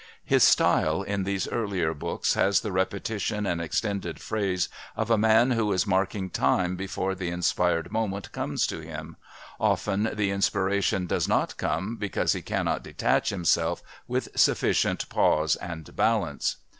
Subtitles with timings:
[0.25, 5.51] His style, in these earlier books, has the repetitions and extended phrases of a man
[5.51, 9.15] who is marking time before the inspired moment comes to him
[9.59, 15.95] often the inspiration does not come because he cannot detach himself with sufficient pause and
[15.95, 16.55] balance.